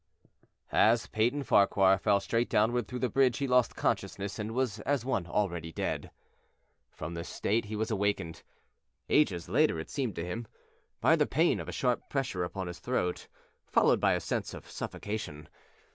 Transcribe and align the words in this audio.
III 0.01 0.49
As 0.79 1.05
Peyton 1.05 1.43
Farquhar 1.43 1.99
fell 1.99 2.19
straight 2.19 2.49
downward 2.49 2.87
through 2.87 2.97
the 2.97 3.07
bridge 3.09 3.37
he 3.37 3.45
lost 3.47 3.75
consciousness 3.75 4.39
and 4.39 4.51
was 4.55 4.79
as 4.79 5.05
one 5.05 5.27
already 5.27 5.71
dead. 5.71 6.09
From 6.91 7.13
this 7.13 7.29
state 7.29 7.65
he 7.65 7.75
was 7.75 7.91
awakened 7.91 8.41
ages 9.09 9.47
later, 9.47 9.79
it 9.79 9.91
seemed 9.91 10.15
to 10.15 10.25
him 10.25 10.47
by 11.01 11.15
the 11.15 11.27
pain 11.27 11.59
of 11.59 11.69
a 11.69 11.71
sharp 11.71 12.09
pressure 12.09 12.43
upon 12.43 12.65
his 12.65 12.79
throat, 12.79 13.27
followed 13.67 13.99
by 13.99 14.13
a 14.13 14.19
sense 14.19 14.55
of 14.55 14.67
suffocation. 14.67 15.47